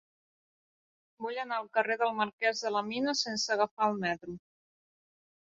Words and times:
Vull 1.25 1.37
anar 1.43 1.59
al 1.63 1.69
carrer 1.79 1.97
del 2.05 2.15
Marquès 2.21 2.65
de 2.65 2.73
la 2.77 2.83
Mina 2.89 3.15
sense 3.21 3.55
agafar 3.59 3.93
el 3.93 4.03
metro. 4.09 4.37